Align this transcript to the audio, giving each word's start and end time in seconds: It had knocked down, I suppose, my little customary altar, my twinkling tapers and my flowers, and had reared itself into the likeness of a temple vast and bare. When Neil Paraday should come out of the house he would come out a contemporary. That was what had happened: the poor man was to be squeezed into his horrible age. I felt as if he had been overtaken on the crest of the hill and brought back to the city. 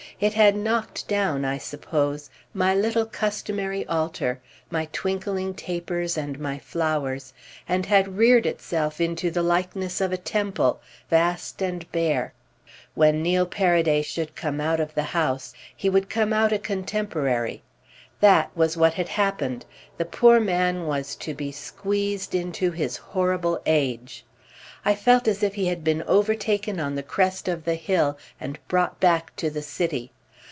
It 0.19 0.35
had 0.35 0.55
knocked 0.55 1.07
down, 1.07 1.45
I 1.45 1.57
suppose, 1.57 2.29
my 2.53 2.75
little 2.75 3.07
customary 3.07 3.87
altar, 3.87 4.39
my 4.69 4.87
twinkling 4.93 5.55
tapers 5.55 6.15
and 6.15 6.37
my 6.39 6.59
flowers, 6.59 7.33
and 7.67 7.87
had 7.87 8.17
reared 8.19 8.45
itself 8.45 9.01
into 9.01 9.31
the 9.31 9.41
likeness 9.41 9.99
of 9.99 10.11
a 10.13 10.17
temple 10.17 10.79
vast 11.09 11.63
and 11.63 11.91
bare. 11.91 12.35
When 12.93 13.23
Neil 13.23 13.47
Paraday 13.47 14.03
should 14.03 14.35
come 14.35 14.61
out 14.61 14.79
of 14.79 14.93
the 14.93 15.01
house 15.17 15.55
he 15.75 15.89
would 15.89 16.07
come 16.07 16.33
out 16.33 16.53
a 16.53 16.59
contemporary. 16.59 17.63
That 18.19 18.55
was 18.55 18.77
what 18.77 18.93
had 18.93 19.09
happened: 19.09 19.65
the 19.97 20.05
poor 20.05 20.39
man 20.39 20.85
was 20.85 21.15
to 21.15 21.33
be 21.33 21.51
squeezed 21.51 22.35
into 22.35 22.69
his 22.69 22.95
horrible 22.95 23.59
age. 23.65 24.23
I 24.83 24.95
felt 24.95 25.27
as 25.27 25.43
if 25.43 25.53
he 25.53 25.67
had 25.67 25.83
been 25.83 26.01
overtaken 26.07 26.79
on 26.79 26.95
the 26.95 27.03
crest 27.03 27.47
of 27.47 27.65
the 27.65 27.75
hill 27.75 28.17
and 28.39 28.57
brought 28.67 28.99
back 28.99 29.35
to 29.35 29.51
the 29.51 29.61
city. 29.61 30.11